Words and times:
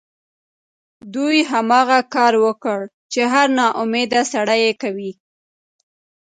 دوی 1.13 1.37
هماغه 1.51 1.99
کار 2.13 2.33
وکړ 2.45 2.79
چې 3.11 3.21
هر 3.33 3.47
ناامیده 3.59 4.21
سړی 4.33 4.59
یې 4.65 4.73
کوي 4.81 5.11